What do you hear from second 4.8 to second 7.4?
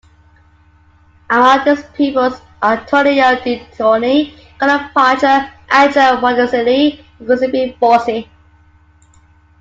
Prajer, Angelo Monticelli, and